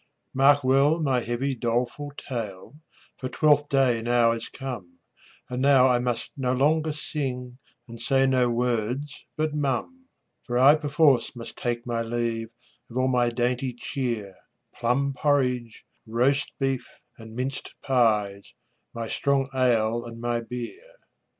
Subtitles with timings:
[0.33, 2.73] Mark well my heavy, doleful tale,
[3.19, 4.97] For Twelfth day now is come,
[5.47, 10.07] And now I must no longer sing, And say no words but mum;
[10.47, 12.49] For I perforce must take my leave
[12.89, 14.33] Of all my dainty cheer,
[14.73, 16.89] Plum porridge, roast beef,
[17.19, 18.55] and minced pies,
[18.95, 20.81] My strong ale and my beer.